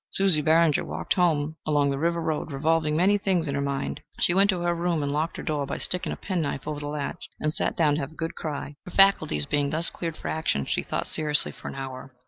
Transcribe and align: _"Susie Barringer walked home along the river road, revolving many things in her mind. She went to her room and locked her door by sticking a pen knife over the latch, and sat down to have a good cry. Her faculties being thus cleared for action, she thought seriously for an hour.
_"Susie 0.09 0.41
Barringer 0.41 0.83
walked 0.83 1.13
home 1.13 1.57
along 1.63 1.91
the 1.91 1.99
river 1.99 2.21
road, 2.23 2.51
revolving 2.51 2.95
many 2.97 3.19
things 3.19 3.47
in 3.47 3.53
her 3.53 3.61
mind. 3.61 4.01
She 4.19 4.33
went 4.33 4.49
to 4.49 4.61
her 4.61 4.73
room 4.73 5.03
and 5.03 5.11
locked 5.11 5.37
her 5.37 5.43
door 5.43 5.67
by 5.67 5.77
sticking 5.77 6.11
a 6.11 6.15
pen 6.15 6.41
knife 6.41 6.67
over 6.67 6.79
the 6.79 6.87
latch, 6.87 7.29
and 7.39 7.53
sat 7.53 7.77
down 7.77 7.93
to 7.93 7.99
have 8.01 8.13
a 8.13 8.15
good 8.15 8.33
cry. 8.33 8.77
Her 8.85 8.89
faculties 8.89 9.45
being 9.45 9.69
thus 9.69 9.91
cleared 9.91 10.17
for 10.17 10.29
action, 10.29 10.65
she 10.65 10.81
thought 10.81 11.05
seriously 11.05 11.51
for 11.51 11.67
an 11.67 11.75
hour. 11.75 12.15